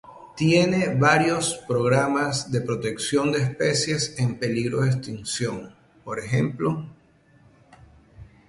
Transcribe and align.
Tiene 0.35 0.95
varios 0.95 1.61
programas 1.67 2.51
de 2.51 2.61
protección 2.61 3.31
de 3.31 3.43
especies 3.43 4.15
en 4.17 4.39
peligro 4.39 4.81
de 4.81 4.87
extinción, 4.89 5.75
por 6.03 6.19
ej. 6.19 6.55